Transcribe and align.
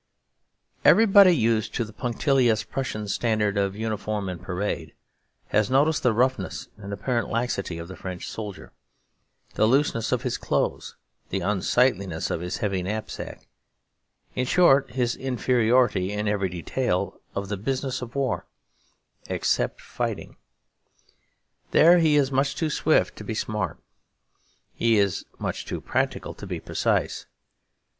Everybody 0.83 1.29
used 1.37 1.75
to 1.75 1.85
the 1.85 1.93
punctilious 1.93 2.63
Prussian 2.63 3.07
standard 3.07 3.55
of 3.55 3.75
uniform 3.75 4.29
and 4.29 4.41
parade 4.41 4.93
has 5.49 5.69
noticed 5.69 6.01
the 6.01 6.11
roughness 6.11 6.69
and 6.77 6.91
apparent 6.91 7.29
laxity 7.29 7.77
of 7.77 7.87
the 7.87 7.95
French 7.95 8.27
soldier, 8.27 8.71
the 9.53 9.67
looseness 9.67 10.11
of 10.11 10.23
his 10.23 10.39
clothes, 10.39 10.95
the 11.29 11.41
unsightliness 11.41 12.31
of 12.31 12.41
his 12.41 12.57
heavy 12.57 12.81
knapsack, 12.81 13.47
in 14.33 14.47
short 14.47 14.89
his 14.89 15.15
inferiority 15.15 16.11
in 16.11 16.27
every 16.27 16.49
detail 16.49 17.21
of 17.35 17.47
the 17.49 17.55
business 17.55 18.01
of 18.01 18.15
war 18.15 18.47
except 19.27 19.79
fighting. 19.81 20.35
There 21.69 21.99
he 21.99 22.15
is 22.15 22.31
much 22.31 22.55
too 22.55 22.71
swift 22.71 23.15
to 23.17 23.23
be 23.23 23.35
smart. 23.35 23.77
He 24.73 24.97
is 24.97 25.25
much 25.37 25.63
too 25.67 25.79
practical 25.79 26.33
to 26.33 26.47
be 26.47 26.59
precise. 26.59 27.27